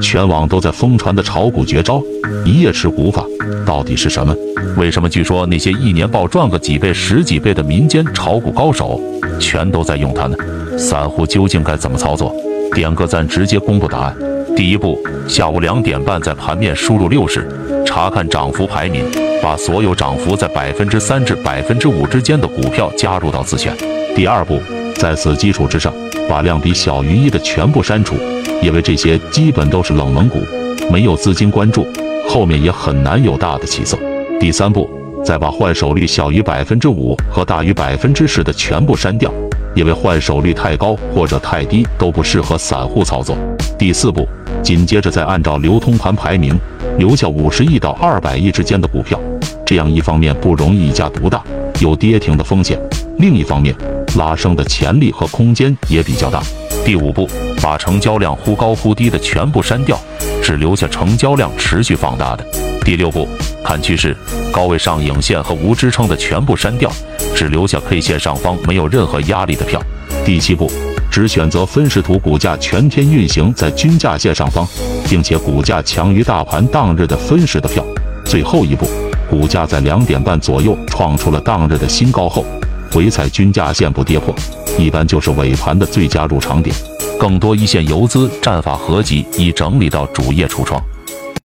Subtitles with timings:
[0.00, 2.02] 全网都在疯传的炒股绝招——
[2.44, 3.24] 一夜吃股法，
[3.66, 4.34] 到底是什么？
[4.76, 9.00] 为什么据说那些一年暴赚个几倍、十几倍的民间炒股高手，
[9.40, 10.36] 全都在用它呢？
[10.78, 12.34] 散户究竟该怎么操作？
[12.74, 14.16] 点个赞，直接公布答案。
[14.56, 17.48] 第一步，下午两点半在盘面输入六十，
[17.84, 19.04] 查看涨幅排名，
[19.42, 23.74] 把所有涨幅在百分之三至百分之五之间的股票加入到自选。
[24.14, 24.60] 第二步，
[24.96, 25.92] 在此基础之上，
[26.28, 28.16] 把量比小于一的全部删除。
[28.62, 30.40] 因为这些基本都是冷门股，
[30.90, 31.86] 没有资金关注，
[32.28, 33.98] 后面也很难有大的起色。
[34.40, 34.88] 第三步，
[35.24, 39.32] 再把换手率小于百分之五和大于百分之十的全部删掉，
[39.74, 43.36] 因为换手率太高或者太低都不适合散户操作。
[43.78, 44.26] 第四步，
[44.62, 46.58] 紧接着再按照流通盘排名，
[46.98, 49.18] 留下五十亿到二百亿之间的股票，
[49.64, 51.42] 这样一方面不容易一家独大，
[51.80, 52.76] 有跌停的风险；
[53.18, 53.74] 另一方面，
[54.16, 56.42] 拉升的潜力和空间也比较大。
[56.88, 57.28] 第五步，
[57.60, 60.00] 把成交量忽高忽低的全部删掉，
[60.42, 62.42] 只留下成交量持续放大的。
[62.82, 63.28] 第六步，
[63.62, 64.16] 看趋势，
[64.50, 66.90] 高位上影线和无支撑的全部删掉，
[67.36, 69.78] 只留下 K 线上方没有任何压力的票。
[70.24, 70.72] 第七步，
[71.10, 74.66] 只选择分时图股价全天运行在均价线上方，
[75.10, 77.84] 并且股价强于大盘当日的分时的票。
[78.24, 78.88] 最后一步，
[79.28, 82.46] 股价在两点半左右创出了当日的新高后，
[82.90, 84.34] 回踩均价线不跌破。
[84.78, 86.74] 一般就是尾盘的最佳入场点。
[87.18, 90.80] 更多一线游资战法合集已整理到主页橱窗。